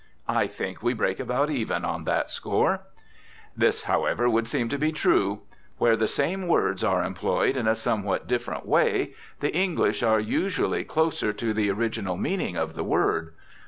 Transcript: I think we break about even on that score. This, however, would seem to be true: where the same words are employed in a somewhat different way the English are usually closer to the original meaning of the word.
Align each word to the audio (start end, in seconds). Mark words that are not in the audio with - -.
I 0.27 0.47
think 0.47 0.81
we 0.81 0.95
break 0.95 1.19
about 1.19 1.51
even 1.51 1.85
on 1.85 2.05
that 2.05 2.31
score. 2.31 2.79
This, 3.55 3.83
however, 3.83 4.27
would 4.27 4.47
seem 4.47 4.67
to 4.69 4.79
be 4.79 4.91
true: 4.91 5.41
where 5.77 5.95
the 5.95 6.07
same 6.07 6.47
words 6.47 6.83
are 6.83 7.03
employed 7.03 7.55
in 7.55 7.67
a 7.67 7.75
somewhat 7.75 8.25
different 8.25 8.65
way 8.65 9.13
the 9.41 9.55
English 9.55 10.01
are 10.01 10.19
usually 10.19 10.83
closer 10.83 11.31
to 11.33 11.53
the 11.53 11.69
original 11.69 12.17
meaning 12.17 12.57
of 12.57 12.73
the 12.73 12.83
word. 12.83 13.35